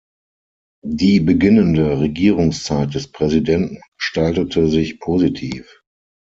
[0.83, 5.79] Die beginnende Regierungszeit des Präsidenten gestaltete sich positiv.